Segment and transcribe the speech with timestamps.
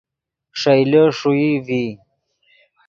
[0.59, 1.83] ݰئیلے ݰوئی ڤی